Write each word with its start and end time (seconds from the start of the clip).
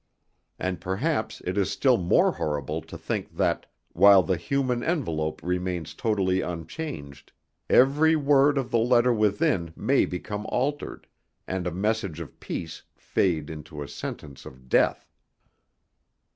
And 0.57 0.81
perhaps 0.81 1.41
it 1.45 1.59
is 1.59 1.69
still 1.69 1.95
more 1.97 2.31
horrible 2.31 2.81
to 2.81 2.97
think 2.97 3.35
that, 3.37 3.67
while 3.93 4.23
the 4.23 4.35
human 4.35 4.81
envelope 4.81 5.43
remains 5.43 5.93
totally 5.93 6.41
unchanged, 6.41 7.31
every 7.69 8.15
word 8.15 8.57
of 8.57 8.71
the 8.71 8.79
letter 8.79 9.13
within 9.13 9.73
may 9.75 10.07
become 10.07 10.47
altered, 10.49 11.05
and 11.47 11.67
a 11.67 11.71
message 11.71 12.19
of 12.19 12.39
peace 12.39 12.81
fade 12.95 13.47
into 13.51 13.83
a 13.83 13.87
sentence 13.87 14.43
of 14.43 14.69
death. 14.69 15.07